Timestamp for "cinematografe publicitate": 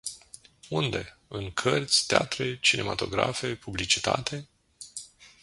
2.59-4.47